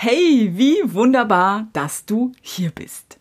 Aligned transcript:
Hey, 0.00 0.52
wie 0.54 0.76
wunderbar, 0.84 1.66
dass 1.72 2.06
du 2.06 2.30
hier 2.40 2.70
bist. 2.70 3.18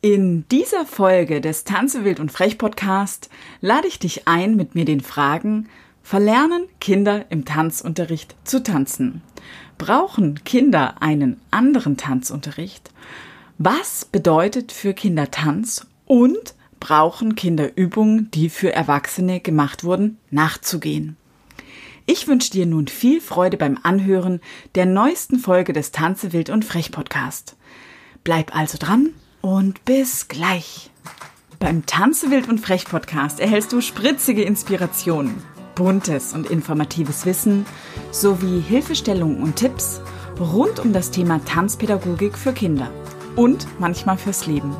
In 0.00 0.48
dieser 0.48 0.86
Folge 0.86 1.42
des 1.42 1.64
Tanze 1.64 2.02
wild 2.02 2.18
und 2.18 2.32
frech 2.32 2.56
Podcast 2.56 3.28
lade 3.60 3.86
ich 3.88 3.98
dich 3.98 4.26
ein, 4.26 4.56
mit 4.56 4.74
mir 4.74 4.86
den 4.86 5.02
Fragen 5.02 5.68
Verlernen 6.02 6.66
Kinder 6.80 7.26
im 7.28 7.44
Tanzunterricht 7.44 8.36
zu 8.44 8.62
tanzen? 8.62 9.20
Brauchen 9.76 10.42
Kinder 10.44 11.02
einen 11.02 11.42
anderen 11.50 11.98
Tanzunterricht? 11.98 12.90
Was 13.58 14.06
bedeutet 14.06 14.72
für 14.72 14.94
Kinder 14.94 15.30
Tanz? 15.30 15.86
Und 16.06 16.54
brauchen 16.80 17.34
Kinder 17.34 17.76
Übungen, 17.76 18.30
die 18.30 18.48
für 18.48 18.72
Erwachsene 18.72 19.40
gemacht 19.40 19.84
wurden, 19.84 20.16
nachzugehen? 20.30 21.17
Ich 22.10 22.26
wünsche 22.26 22.50
dir 22.50 22.64
nun 22.64 22.88
viel 22.88 23.20
Freude 23.20 23.58
beim 23.58 23.78
Anhören 23.82 24.40
der 24.74 24.86
neuesten 24.86 25.38
Folge 25.38 25.74
des 25.74 25.92
Tanze 25.92 26.32
wild 26.32 26.48
und 26.48 26.64
frech 26.64 26.90
Podcast. 26.90 27.54
Bleib 28.24 28.56
also 28.56 28.78
dran 28.78 29.10
und 29.42 29.84
bis 29.84 30.26
gleich. 30.26 30.90
Beim 31.58 31.84
Tanze 31.84 32.30
wild 32.30 32.48
und 32.48 32.60
frech 32.60 32.86
Podcast 32.86 33.40
erhältst 33.40 33.74
du 33.74 33.82
spritzige 33.82 34.40
Inspirationen, 34.42 35.42
buntes 35.74 36.32
und 36.32 36.48
informatives 36.48 37.26
Wissen 37.26 37.66
sowie 38.10 38.62
Hilfestellungen 38.62 39.42
und 39.42 39.56
Tipps 39.56 40.00
rund 40.40 40.80
um 40.80 40.94
das 40.94 41.10
Thema 41.10 41.44
Tanzpädagogik 41.44 42.38
für 42.38 42.54
Kinder 42.54 42.90
und 43.36 43.66
manchmal 43.78 44.16
fürs 44.16 44.46
Leben. 44.46 44.74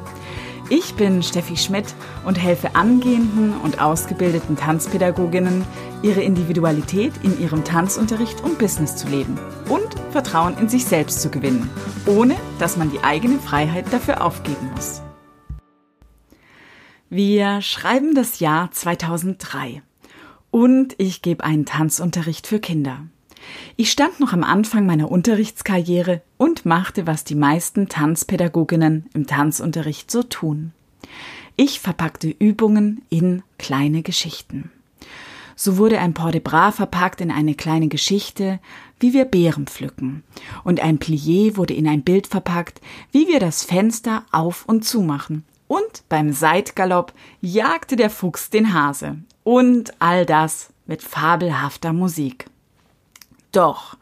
Ich 0.71 0.95
bin 0.95 1.23
Steffi 1.23 1.57
Schmidt 1.57 1.95
und 2.27 2.35
helfe 2.35 2.75
angehenden 2.75 3.55
und 3.63 3.81
ausgebildeten 3.81 4.55
Tanzpädagoginnen, 4.55 5.65
ihre 6.03 6.21
Individualität 6.21 7.15
in 7.23 7.41
ihrem 7.41 7.65
Tanzunterricht 7.65 8.43
und 8.45 8.59
Business 8.59 8.95
zu 8.97 9.09
leben 9.09 9.39
und 9.71 9.89
Vertrauen 10.11 10.59
in 10.59 10.69
sich 10.69 10.85
selbst 10.85 11.23
zu 11.23 11.31
gewinnen, 11.31 11.71
ohne 12.05 12.37
dass 12.59 12.77
man 12.77 12.91
die 12.91 13.03
eigene 13.03 13.39
Freiheit 13.39 13.91
dafür 13.91 14.23
aufgeben 14.23 14.71
muss. 14.75 15.01
Wir 17.09 17.63
schreiben 17.63 18.15
das 18.15 18.39
Jahr 18.39 18.71
2003 18.71 19.81
und 20.51 20.95
ich 20.99 21.23
gebe 21.23 21.45
einen 21.45 21.65
Tanzunterricht 21.65 22.47
für 22.47 22.61
Kinder. 22.61 23.07
Ich 23.77 23.91
stand 23.91 24.21
noch 24.21 24.33
am 24.33 24.45
Anfang 24.45 24.87
meiner 24.87 25.11
Unterrichtskarriere 25.11 26.23
und 26.37 26.67
machte, 26.67 27.07
was 27.07 27.25
die 27.25 27.35
meisten 27.35 27.89
Tanzpädagoginnen 27.89 29.07
im 29.15 29.27
Tanzunterricht 29.27 30.11
so 30.11 30.23
tun. 30.23 30.73
Ich 31.57 31.81
verpackte 31.81 32.29
Übungen 32.29 33.03
in 33.11 33.43
kleine 33.59 34.03
Geschichten. 34.03 34.71
So 35.61 35.77
wurde 35.77 35.99
ein 35.99 36.15
Port 36.15 36.35
de 36.35 36.41
Bras 36.41 36.77
verpackt 36.77 37.21
in 37.21 37.33
eine 37.33 37.57
kleine 37.57 37.89
Geschichte, 37.89 38.61
wie 39.01 39.13
wir 39.13 39.25
Beeren 39.25 39.67
pflücken. 39.67 40.23
Und 40.63 40.79
ein 40.79 41.01
Plié 41.01 41.57
wurde 41.57 41.75
in 41.75 41.89
ein 41.89 42.03
Bild 42.03 42.29
verpackt, 42.29 42.81
wie 43.11 43.27
wir 43.27 43.41
das 43.41 43.65
Fenster 43.65 44.25
auf 44.31 44.67
und 44.67 44.85
zumachen. 44.85 45.45
Und 45.67 46.05
beim 46.09 46.33
Seitgalopp 46.33 47.13
jagte 47.41 47.97
der 47.97 48.09
Fuchs 48.09 48.51
den 48.51 48.73
Hase. 48.73 49.19
Und 49.43 49.93
all 49.99 50.25
das 50.27 50.73
mit 50.87 51.03
fabelhafter 51.03 51.93
Musik. 51.93 52.47
Doch 53.53 53.97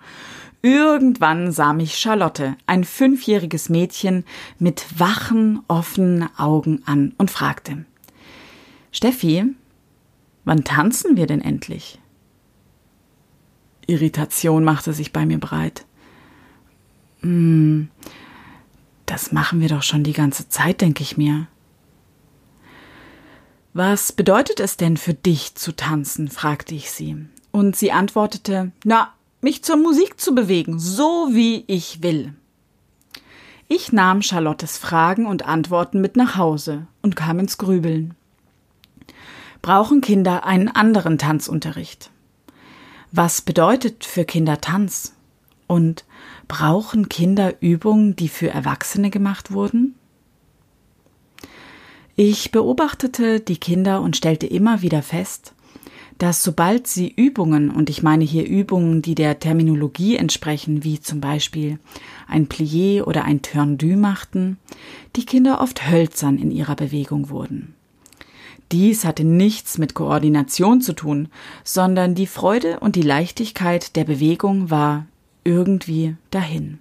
irgendwann 0.62 1.52
sah 1.52 1.72
mich 1.72 1.96
Charlotte, 1.98 2.56
ein 2.66 2.84
fünfjähriges 2.84 3.68
Mädchen, 3.68 4.24
mit 4.58 4.98
wachen, 4.98 5.60
offenen 5.68 6.28
Augen 6.36 6.82
an 6.86 7.14
und 7.18 7.30
fragte 7.30 7.84
Steffi, 8.90 9.44
wann 10.44 10.64
tanzen 10.64 11.16
wir 11.16 11.26
denn 11.26 11.40
endlich? 11.40 12.00
Irritation 13.86 14.64
machte 14.64 14.92
sich 14.92 15.12
bei 15.12 15.26
mir 15.26 15.38
breit. 15.38 15.84
Hm, 17.20 17.88
das 19.04 19.32
machen 19.32 19.60
wir 19.60 19.68
doch 19.68 19.82
schon 19.82 20.02
die 20.02 20.12
ganze 20.12 20.48
Zeit, 20.48 20.80
denke 20.80 21.02
ich 21.02 21.16
mir. 21.16 21.46
Was 23.72 24.12
bedeutet 24.12 24.58
es 24.58 24.76
denn 24.76 24.96
für 24.96 25.14
dich 25.14 25.54
zu 25.54 25.76
tanzen? 25.76 26.28
fragte 26.28 26.74
ich 26.74 26.90
sie. 26.90 27.26
Und 27.52 27.76
sie 27.76 27.92
antwortete, 27.92 28.72
na, 28.84 29.12
mich 29.46 29.62
zur 29.62 29.76
Musik 29.76 30.18
zu 30.18 30.34
bewegen, 30.34 30.80
so 30.80 31.28
wie 31.30 31.62
ich 31.68 32.02
will. 32.02 32.34
Ich 33.68 33.92
nahm 33.92 34.20
Charlottes 34.20 34.76
Fragen 34.76 35.24
und 35.24 35.46
Antworten 35.46 36.00
mit 36.00 36.16
nach 36.16 36.34
Hause 36.36 36.88
und 37.00 37.14
kam 37.14 37.38
ins 37.38 37.56
Grübeln. 37.56 38.14
Brauchen 39.62 40.00
Kinder 40.00 40.44
einen 40.46 40.66
anderen 40.66 41.16
Tanzunterricht? 41.16 42.10
Was 43.12 43.40
bedeutet 43.40 44.04
für 44.04 44.24
Kinder 44.24 44.60
Tanz? 44.60 45.14
Und 45.68 46.04
brauchen 46.48 47.08
Kinder 47.08 47.54
Übungen, 47.60 48.16
die 48.16 48.28
für 48.28 48.50
Erwachsene 48.50 49.10
gemacht 49.10 49.52
wurden? 49.52 49.94
Ich 52.16 52.50
beobachtete 52.50 53.38
die 53.38 53.58
Kinder 53.58 54.00
und 54.00 54.16
stellte 54.16 54.48
immer 54.48 54.82
wieder 54.82 55.02
fest, 55.02 55.54
dass 56.18 56.42
sobald 56.42 56.86
sie 56.86 57.08
Übungen, 57.08 57.70
und 57.70 57.90
ich 57.90 58.02
meine 58.02 58.24
hier 58.24 58.46
Übungen, 58.46 59.02
die 59.02 59.14
der 59.14 59.38
Terminologie 59.38 60.16
entsprechen, 60.16 60.82
wie 60.82 61.00
zum 61.00 61.20
Beispiel 61.20 61.78
ein 62.26 62.48
Plié 62.48 63.02
oder 63.02 63.24
ein 63.24 63.42
Turn-du 63.42 63.96
machten, 63.96 64.58
die 65.14 65.26
Kinder 65.26 65.60
oft 65.60 65.90
hölzern 65.90 66.38
in 66.38 66.50
ihrer 66.50 66.76
Bewegung 66.76 67.28
wurden. 67.28 67.74
Dies 68.72 69.04
hatte 69.04 69.24
nichts 69.24 69.78
mit 69.78 69.94
Koordination 69.94 70.80
zu 70.80 70.92
tun, 70.92 71.28
sondern 71.62 72.14
die 72.14 72.26
Freude 72.26 72.80
und 72.80 72.96
die 72.96 73.02
Leichtigkeit 73.02 73.94
der 73.94 74.04
Bewegung 74.04 74.70
war 74.70 75.06
irgendwie 75.44 76.16
dahin. 76.30 76.78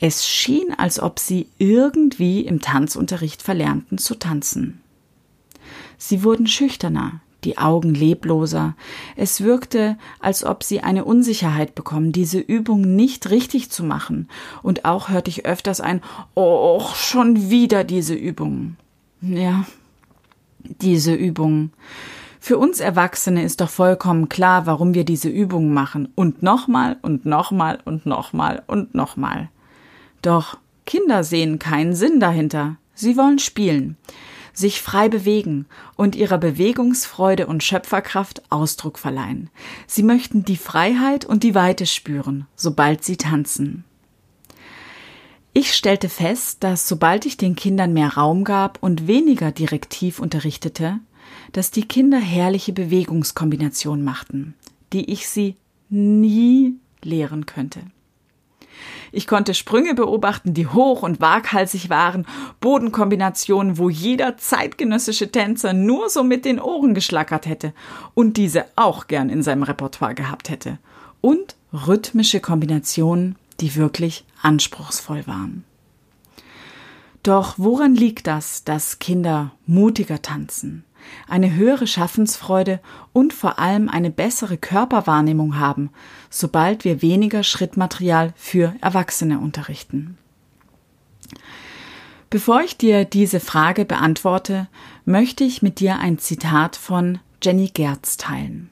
Es 0.00 0.28
schien, 0.28 0.72
als 0.76 1.00
ob 1.00 1.18
sie 1.18 1.48
irgendwie 1.58 2.42
im 2.42 2.60
Tanzunterricht 2.60 3.42
verlernten 3.42 3.98
zu 3.98 4.14
tanzen. 4.14 4.80
Sie 5.96 6.22
wurden 6.22 6.46
schüchterner, 6.46 7.20
die 7.48 7.56
Augen 7.56 7.94
lebloser. 7.94 8.74
Es 9.16 9.40
wirkte, 9.40 9.96
als 10.20 10.44
ob 10.44 10.62
sie 10.62 10.80
eine 10.80 11.06
Unsicherheit 11.06 11.74
bekommen, 11.74 12.12
diese 12.12 12.38
Übung 12.38 12.82
nicht 12.94 13.30
richtig 13.30 13.70
zu 13.70 13.84
machen. 13.84 14.28
Und 14.62 14.84
auch 14.84 15.08
hörte 15.08 15.30
ich 15.30 15.46
öfters 15.46 15.80
ein 15.80 16.02
Oh, 16.34 16.82
schon 16.94 17.48
wieder 17.48 17.84
diese 17.84 18.14
Übung. 18.14 18.76
Ja, 19.22 19.64
diese 20.58 21.14
Übung. 21.14 21.70
Für 22.38 22.58
uns 22.58 22.80
Erwachsene 22.80 23.42
ist 23.42 23.62
doch 23.62 23.70
vollkommen 23.70 24.28
klar, 24.28 24.66
warum 24.66 24.92
wir 24.92 25.04
diese 25.04 25.30
Übungen 25.30 25.72
machen. 25.72 26.12
Und 26.14 26.42
nochmal 26.42 26.98
und 27.00 27.24
nochmal 27.24 27.78
und 27.86 28.04
nochmal 28.04 28.62
und 28.66 28.94
nochmal. 28.94 29.48
Doch 30.20 30.58
Kinder 30.84 31.24
sehen 31.24 31.58
keinen 31.58 31.94
Sinn 31.94 32.20
dahinter. 32.20 32.76
Sie 32.94 33.16
wollen 33.16 33.38
spielen 33.38 33.96
sich 34.58 34.82
frei 34.82 35.08
bewegen 35.08 35.66
und 35.96 36.16
ihrer 36.16 36.38
Bewegungsfreude 36.38 37.46
und 37.46 37.62
Schöpferkraft 37.62 38.42
Ausdruck 38.50 38.98
verleihen. 38.98 39.50
Sie 39.86 40.02
möchten 40.02 40.44
die 40.44 40.56
Freiheit 40.56 41.24
und 41.24 41.42
die 41.42 41.54
Weite 41.54 41.86
spüren, 41.86 42.46
sobald 42.56 43.04
sie 43.04 43.16
tanzen. 43.16 43.84
Ich 45.52 45.74
stellte 45.74 46.08
fest, 46.08 46.62
dass 46.62 46.86
sobald 46.86 47.26
ich 47.26 47.36
den 47.36 47.56
Kindern 47.56 47.92
mehr 47.92 48.14
Raum 48.14 48.44
gab 48.44 48.82
und 48.82 49.06
weniger 49.06 49.50
direktiv 49.50 50.20
unterrichtete, 50.20 51.00
dass 51.52 51.70
die 51.70 51.86
Kinder 51.86 52.18
herrliche 52.18 52.72
Bewegungskombinationen 52.72 54.04
machten, 54.04 54.54
die 54.92 55.10
ich 55.10 55.28
sie 55.28 55.56
nie 55.88 56.74
lehren 57.02 57.46
könnte. 57.46 57.80
Ich 59.12 59.26
konnte 59.26 59.54
Sprünge 59.54 59.94
beobachten, 59.94 60.54
die 60.54 60.66
hoch 60.66 61.02
und 61.02 61.20
waghalsig 61.20 61.90
waren, 61.90 62.26
Bodenkombinationen, 62.60 63.78
wo 63.78 63.88
jeder 63.88 64.36
zeitgenössische 64.36 65.30
Tänzer 65.30 65.72
nur 65.72 66.08
so 66.10 66.22
mit 66.22 66.44
den 66.44 66.60
Ohren 66.60 66.94
geschlackert 66.94 67.46
hätte 67.46 67.72
und 68.14 68.36
diese 68.36 68.66
auch 68.76 69.06
gern 69.06 69.30
in 69.30 69.42
seinem 69.42 69.62
Repertoire 69.62 70.14
gehabt 70.14 70.50
hätte. 70.50 70.78
Und 71.20 71.56
rhythmische 71.72 72.40
Kombinationen, 72.40 73.36
die 73.60 73.74
wirklich 73.74 74.24
anspruchsvoll 74.42 75.26
waren. 75.26 75.64
Doch 77.22 77.54
woran 77.58 77.94
liegt 77.94 78.26
das, 78.26 78.64
dass 78.64 79.00
Kinder 79.00 79.52
mutiger 79.66 80.22
tanzen, 80.22 80.84
eine 81.28 81.54
höhere 81.54 81.86
Schaffensfreude 81.86 82.80
und 83.12 83.32
vor 83.32 83.58
allem 83.58 83.88
eine 83.88 84.10
bessere 84.10 84.56
Körperwahrnehmung 84.56 85.58
haben, 85.58 85.90
sobald 86.30 86.84
wir 86.84 87.02
weniger 87.02 87.42
Schrittmaterial 87.42 88.32
für 88.36 88.74
Erwachsene 88.80 89.38
unterrichten. 89.38 90.18
Bevor 92.30 92.60
ich 92.60 92.76
dir 92.76 93.04
diese 93.04 93.40
Frage 93.40 93.84
beantworte, 93.84 94.68
möchte 95.04 95.44
ich 95.44 95.62
mit 95.62 95.80
dir 95.80 95.98
ein 95.98 96.18
Zitat 96.18 96.76
von 96.76 97.20
Jenny 97.42 97.68
Gerz 97.68 98.16
teilen. 98.18 98.70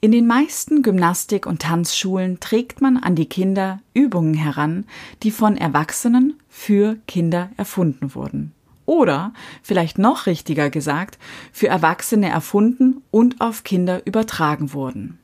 In 0.00 0.12
den 0.12 0.26
meisten 0.26 0.82
Gymnastik- 0.82 1.46
und 1.46 1.62
Tanzschulen 1.62 2.40
trägt 2.40 2.80
man 2.80 2.96
an 2.96 3.14
die 3.14 3.28
Kinder 3.28 3.80
Übungen 3.94 4.34
heran, 4.34 4.84
die 5.22 5.30
von 5.30 5.56
Erwachsenen 5.56 6.34
für 6.48 6.98
Kinder 7.06 7.50
erfunden 7.56 8.14
wurden 8.14 8.52
oder, 8.86 9.32
vielleicht 9.62 9.98
noch 9.98 10.26
richtiger 10.26 10.70
gesagt, 10.70 11.18
für 11.52 11.68
Erwachsene 11.68 12.28
erfunden 12.28 13.02
und 13.10 13.40
auf 13.40 13.64
Kinder 13.64 14.06
übertragen 14.06 14.72
wurden. 14.72 15.18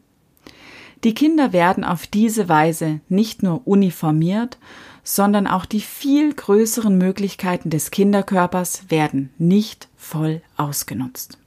Die 1.05 1.15
Kinder 1.15 1.53
werden 1.53 1.85
auf 1.85 2.07
diese 2.07 2.49
Weise 2.49 3.01
nicht 3.09 3.43
nur 3.43 3.67
uniformiert, 3.67 4.59
sondern 5.03 5.47
auch 5.47 5.65
die 5.65 5.81
viel 5.81 6.35
größeren 6.35 6.99
Möglichkeiten 6.99 7.71
des 7.71 7.91
Kinderkörpers 7.91 8.91
werden 8.91 9.31
nicht 9.39 9.89
voll 9.97 10.43
ausgenutzt. 10.57 11.39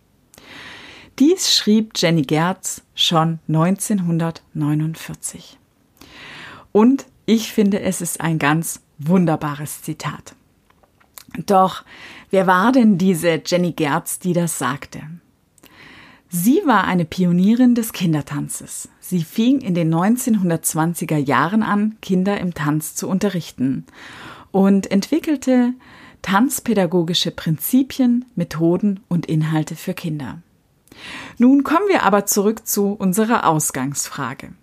Dies 1.20 1.56
schrieb 1.56 1.92
Jenny 1.96 2.24
Gerz 2.24 2.82
schon 2.96 3.38
1949. 3.48 5.60
Und 6.72 7.06
ich 7.28 7.54
finde, 7.54 7.82
es 7.82 8.02
ist 8.02 8.20
ein 8.20 8.40
ganz 8.40 8.82
wunderbares 8.98 9.84
Zitat. 9.84 10.34
Doch 11.46 11.84
wer 12.30 12.48
war 12.48 12.72
denn 12.72 12.98
diese 12.98 13.42
Jenny 13.46 13.72
Gerz, 13.72 14.20
die 14.20 14.34
das 14.34 14.58
sagte? 14.58 15.02
Sie 16.30 16.62
war 16.66 16.86
eine 16.86 17.06
Pionierin 17.06 17.76
des 17.76 17.94
Kindertanzes. 17.94 18.90
Sie 19.00 19.24
fing 19.24 19.62
in 19.62 19.76
den 19.76 19.94
1920er 19.94 21.18
Jahren 21.18 21.62
an, 21.62 21.98
Kinder 22.02 22.40
im 22.40 22.56
Tanz 22.56 22.96
zu 22.96 23.08
unterrichten 23.08 23.86
und 24.52 24.90
entwickelte 24.90 25.74
tanzpädagogische 26.24 27.30
Prinzipien, 27.30 28.26
Methoden 28.34 29.02
und 29.10 29.28
Inhalte 29.28 29.76
für 29.76 29.94
Kinder. 29.94 30.42
Nun 31.38 31.64
kommen 31.64 31.88
wir 31.88 32.04
aber 32.04 32.26
zurück 32.26 32.66
zu 32.66 32.94
unserer 32.94 33.48
Ausgangsfrage. 33.48 34.54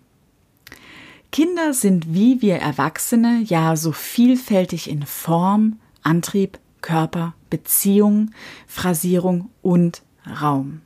Kinder 1.31 1.73
sind 1.73 2.13
wie 2.13 2.41
wir 2.41 2.57
Erwachsene 2.57 3.43
ja 3.45 3.77
so 3.77 3.93
vielfältig 3.93 4.89
in 4.89 5.05
Form, 5.05 5.79
Antrieb, 6.03 6.59
Körper, 6.81 7.33
Beziehung, 7.49 8.31
Phrasierung 8.67 9.49
und 9.61 10.01
Raum. 10.41 10.81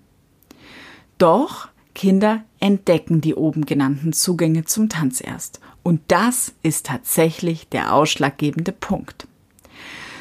Doch 1.17 1.69
Kinder 1.94 2.44
entdecken 2.59 3.21
die 3.21 3.35
oben 3.35 3.65
genannten 3.65 4.12
Zugänge 4.12 4.65
zum 4.65 4.89
Tanz 4.89 5.21
erst. 5.21 5.62
Und 5.81 6.01
das 6.09 6.53
ist 6.62 6.88
tatsächlich 6.88 7.69
der 7.69 7.94
ausschlaggebende 7.94 8.71
Punkt. 8.71 9.27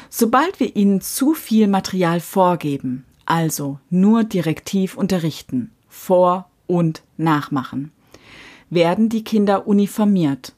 Sobald 0.09 0.59
wir 0.59 0.75
ihnen 0.75 1.01
zu 1.01 1.33
viel 1.33 1.67
Material 1.67 2.21
vorgeben, 2.21 3.05
also 3.25 3.79
nur 3.89 4.23
direktiv 4.23 4.95
unterrichten, 4.95 5.71
vor 5.89 6.49
und 6.67 7.03
nachmachen, 7.17 7.91
werden 8.69 9.09
die 9.09 9.23
Kinder 9.23 9.67
uniformiert 9.67 10.53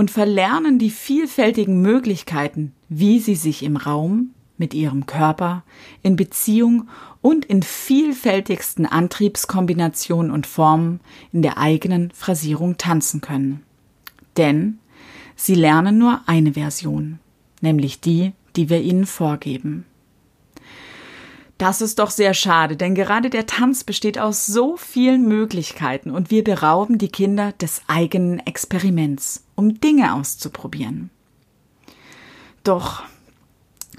und 0.00 0.10
verlernen 0.10 0.78
die 0.78 0.88
vielfältigen 0.88 1.82
Möglichkeiten, 1.82 2.72
wie 2.88 3.20
sie 3.20 3.34
sich 3.34 3.62
im 3.62 3.76
Raum, 3.76 4.30
mit 4.56 4.72
ihrem 4.72 5.04
Körper, 5.04 5.62
in 6.00 6.16
Beziehung 6.16 6.88
und 7.20 7.44
in 7.44 7.62
vielfältigsten 7.62 8.86
Antriebskombinationen 8.86 10.30
und 10.30 10.46
Formen 10.46 11.00
in 11.34 11.42
der 11.42 11.58
eigenen 11.58 12.12
Phrasierung 12.12 12.78
tanzen 12.78 13.20
können. 13.20 13.62
Denn 14.38 14.78
sie 15.36 15.54
lernen 15.54 15.98
nur 15.98 16.22
eine 16.24 16.54
Version, 16.54 17.18
nämlich 17.60 18.00
die, 18.00 18.32
die 18.56 18.70
wir 18.70 18.80
ihnen 18.80 19.04
vorgeben. 19.04 19.84
Das 21.58 21.82
ist 21.82 21.98
doch 21.98 22.10
sehr 22.10 22.32
schade, 22.32 22.74
denn 22.74 22.94
gerade 22.94 23.28
der 23.28 23.44
Tanz 23.44 23.84
besteht 23.84 24.18
aus 24.18 24.46
so 24.46 24.78
vielen 24.78 25.28
Möglichkeiten 25.28 26.10
und 26.10 26.30
wir 26.30 26.42
berauben 26.42 26.96
die 26.96 27.10
Kinder 27.10 27.52
des 27.52 27.82
eigenen 27.86 28.38
Experiments, 28.38 29.44
um 29.60 29.78
Dinge 29.78 30.14
auszuprobieren. 30.14 31.10
Doch 32.64 33.02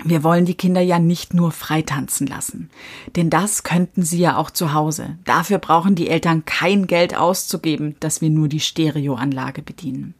wir 0.03 0.23
wollen 0.23 0.45
die 0.45 0.55
Kinder 0.55 0.81
ja 0.81 0.97
nicht 0.97 1.35
nur 1.35 1.51
frei 1.51 1.83
tanzen 1.83 2.25
lassen, 2.25 2.71
denn 3.15 3.29
das 3.29 3.61
könnten 3.61 4.01
sie 4.01 4.17
ja 4.17 4.37
auch 4.37 4.49
zu 4.49 4.73
Hause. 4.73 5.19
Dafür 5.25 5.59
brauchen 5.59 5.93
die 5.93 6.09
Eltern 6.09 6.43
kein 6.45 6.87
Geld 6.87 7.15
auszugeben, 7.15 7.95
dass 7.99 8.19
wir 8.19 8.31
nur 8.31 8.47
die 8.47 8.59
Stereoanlage 8.59 9.61
bedienen. 9.61 10.15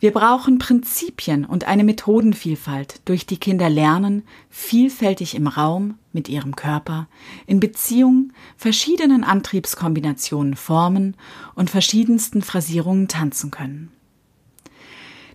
Wir 0.00 0.12
brauchen 0.12 0.58
Prinzipien 0.58 1.44
und 1.44 1.64
eine 1.66 1.82
Methodenvielfalt, 1.82 3.00
durch 3.04 3.26
die 3.26 3.38
Kinder 3.38 3.68
lernen, 3.68 4.22
vielfältig 4.48 5.34
im 5.34 5.48
Raum, 5.48 5.98
mit 6.12 6.28
ihrem 6.28 6.54
Körper, 6.54 7.08
in 7.46 7.58
Beziehung, 7.58 8.32
verschiedenen 8.56 9.24
Antriebskombinationen 9.24 10.54
formen 10.54 11.16
und 11.54 11.70
verschiedensten 11.70 12.42
Phrasierungen 12.42 13.08
tanzen 13.08 13.50
können. 13.50 13.90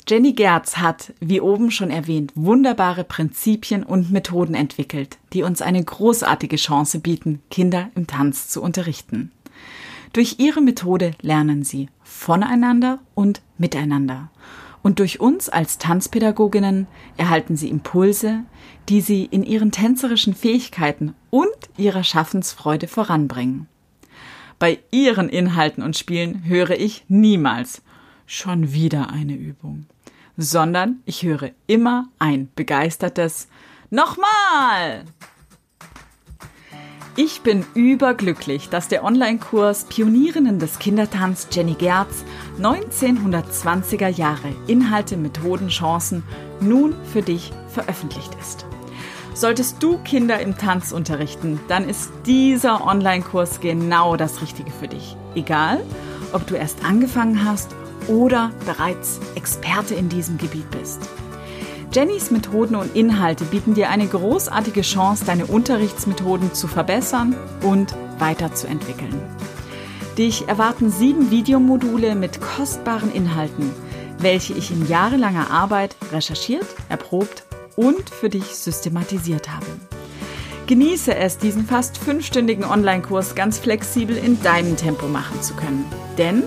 Jenny 0.08 0.34
Gerz 0.34 0.78
hat, 0.78 1.14
wie 1.22 1.40
oben 1.40 1.72
schon 1.72 1.90
erwähnt, 1.90 2.34
wunderbare 2.36 3.06
Prinzipien 3.06 3.84
und 3.84 4.12
Methoden 4.12 4.54
entwickelt, 4.54 5.18
die 5.32 5.44
uns 5.44 5.62
eine 5.62 5.82
großartige 5.82 6.58
Chance 6.58 7.00
bieten, 7.00 7.42
Kinder 7.50 7.90
im 7.96 8.06
Tanz 8.06 8.50
zu 8.50 8.62
unterrichten. 8.62 9.32
Durch 10.12 10.36
ihre 10.40 10.62
Methode 10.62 11.12
lernen 11.22 11.64
sie 11.64 11.90
voneinander 12.04 13.00
und 13.16 13.42
miteinander. 13.58 14.30
Und 14.82 15.00
durch 15.00 15.22
uns 15.22 15.48
als 15.48 15.78
Tanzpädagoginnen 15.78 16.88
erhalten 17.16 17.56
sie 17.56 17.70
Impulse, 17.70 18.44
die 18.90 19.00
sie 19.00 19.24
in 19.24 19.44
ihren 19.44 19.72
tänzerischen 19.72 20.36
Fähigkeiten 20.36 21.16
und 21.30 21.48
ihrer 21.78 22.04
Schaffensfreude 22.04 22.90
voranbringen. 22.90 23.68
Bei 24.60 24.80
ihren 24.92 25.30
Inhalten 25.30 25.82
und 25.82 25.98
Spielen 25.98 26.44
höre 26.46 26.72
ich 26.72 27.06
niemals 27.08 27.82
schon 28.33 28.74
wieder 28.74 29.12
eine 29.12 29.35
Übung, 29.35 29.85
sondern 30.38 31.01
ich 31.06 31.24
höre 31.24 31.51
immer 31.68 32.07
ein 32.18 32.50
begeistertes 32.56 33.47
Nochmal! 33.91 35.06
Ich 37.15 37.41
bin 37.41 37.63
überglücklich, 37.75 38.69
dass 38.69 38.88
der 38.88 39.03
Online-Kurs 39.03 39.83
Pionierinnen 39.83 40.57
des 40.57 40.80
Kindertanz 40.80 41.47
Jenny 41.51 41.75
Gerz 41.75 42.25
1920er 42.59 44.07
Jahre 44.07 44.56
Inhalte, 44.65 45.15
Methoden, 45.15 45.68
Chancen 45.68 46.24
nun 46.59 46.95
für 47.13 47.21
dich 47.21 47.51
veröffentlicht 47.68 48.35
ist. 48.41 48.65
Solltest 49.35 49.81
du 49.83 50.00
Kinder 50.00 50.39
im 50.39 50.57
Tanz 50.57 50.91
unterrichten, 50.91 51.59
dann 51.68 51.88
ist 51.88 52.12
dieser 52.25 52.83
Online-Kurs 52.83 53.59
genau 53.59 54.15
das 54.15 54.41
Richtige 54.41 54.71
für 54.71 54.88
dich. 54.88 55.15
Egal, 55.35 55.83
ob 56.31 56.47
du 56.47 56.56
erst 56.56 56.83
angefangen 56.83 57.45
hast 57.45 57.75
oder 58.08 58.52
bereits 58.66 59.20
Experte 59.36 59.96
in 59.96 60.10
diesem 60.10 60.38
Gebiet 60.38 60.70
bist. 60.72 61.00
Jennys 61.92 62.32
Methoden 62.32 62.76
und 62.76 62.96
Inhalte 62.96 63.46
bieten 63.46 63.76
dir 63.76 63.90
eine 63.90 64.08
großartige 64.08 64.82
Chance, 64.82 65.26
deine 65.26 65.46
Unterrichtsmethoden 65.46 66.54
zu 66.54 66.68
verbessern 66.68 67.36
und 67.62 67.94
weiterzuentwickeln. 68.18 69.22
Dich 70.18 70.48
erwarten 70.48 70.92
sieben 70.92 71.30
Videomodule 71.30 72.16
mit 72.16 72.40
kostbaren 72.42 73.12
Inhalten, 73.12 73.72
welche 74.20 74.54
ich 74.54 74.72
in 74.72 74.88
jahrelanger 74.88 75.52
Arbeit 75.52 75.95
recherchiert, 76.12 76.66
erprobt 76.90 77.44
und 77.76 78.10
für 78.10 78.30
dich 78.30 78.56
systematisiert 78.56 79.52
habe. 79.52 79.66
Genieße 80.66 81.14
es, 81.14 81.38
diesen 81.38 81.66
fast 81.66 81.98
fünfstündigen 81.98 82.64
Online-Kurs 82.64 83.36
ganz 83.36 83.60
flexibel 83.60 84.16
in 84.16 84.42
deinem 84.42 84.78
Tempo 84.78 85.07
machen 85.07 85.42
zu 85.42 85.54
können. 85.56 85.86
Denn 86.18 86.44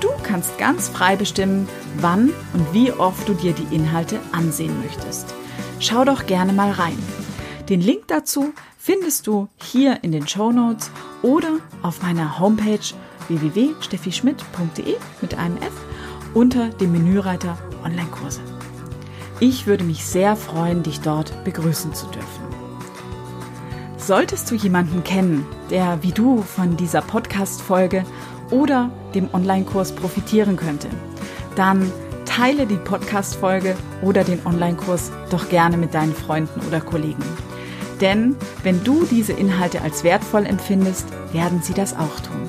Du 0.00 0.08
kannst 0.22 0.56
ganz 0.58 0.88
frei 0.88 1.16
bestimmen, 1.16 1.68
wann 1.98 2.30
und 2.54 2.72
wie 2.72 2.90
oft 2.92 3.28
du 3.28 3.34
dir 3.34 3.52
die 3.52 3.74
Inhalte 3.74 4.18
ansehen 4.32 4.82
möchtest. 4.82 5.34
Schau 5.78 6.04
doch 6.04 6.26
gerne 6.26 6.52
mal 6.52 6.70
rein. 6.70 6.98
Den 7.68 7.80
Link 7.80 8.08
dazu 8.08 8.52
findest 8.78 9.26
du 9.26 9.48
hier 9.62 10.02
in 10.02 10.12
den 10.12 10.26
Show 10.26 10.52
Notes 10.52 10.90
oder 11.22 11.58
auf 11.82 12.02
meiner 12.02 12.38
Homepage 12.38 12.80
www.steffischmidt.de 13.28 14.96
mit 15.20 15.34
einem 15.34 15.56
F 15.58 15.72
unter 16.34 16.68
dem 16.68 16.92
Menüreiter 16.92 17.58
Online-Kurse. 17.84 18.40
Ich 19.38 19.66
würde 19.66 19.84
mich 19.84 20.04
sehr 20.04 20.36
freuen, 20.36 20.82
dich 20.82 21.00
dort 21.00 21.44
begrüßen 21.44 21.94
zu 21.94 22.06
dürfen. 22.06 22.44
Solltest 23.96 24.50
du 24.50 24.54
jemanden 24.54 25.04
kennen, 25.04 25.46
der 25.70 26.02
wie 26.02 26.12
du 26.12 26.42
von 26.42 26.76
dieser 26.76 27.02
Podcast-Folge 27.02 28.04
oder 28.50 28.90
dem 29.14 29.28
Online-Kurs 29.32 29.92
profitieren 29.92 30.56
könnte, 30.56 30.88
dann 31.56 31.90
teile 32.24 32.66
die 32.66 32.76
Podcast-Folge 32.76 33.76
oder 34.02 34.24
den 34.24 34.44
Online-Kurs 34.46 35.10
doch 35.30 35.48
gerne 35.48 35.76
mit 35.76 35.94
deinen 35.94 36.14
Freunden 36.14 36.60
oder 36.66 36.80
Kollegen. 36.80 37.24
Denn 38.00 38.36
wenn 38.62 38.82
du 38.84 39.04
diese 39.04 39.32
Inhalte 39.32 39.82
als 39.82 40.04
wertvoll 40.04 40.46
empfindest, 40.46 41.06
werden 41.32 41.60
sie 41.62 41.74
das 41.74 41.94
auch 41.94 42.20
tun. 42.20 42.48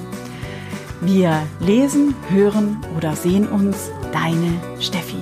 Wir 1.01 1.41
lesen, 1.59 2.15
hören 2.29 2.77
oder 2.95 3.15
sehen 3.15 3.47
uns, 3.47 3.89
deine 4.13 4.53
Steffi. 4.79 5.17